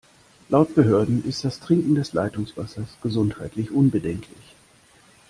Laut 0.49 0.73
Behörden 0.73 1.23
ist 1.25 1.43
das 1.45 1.59
Trinken 1.59 1.93
des 1.93 2.13
Leitungswassers 2.13 2.97
gesundheitlich 3.03 3.69
unbedenklich. 3.69 4.55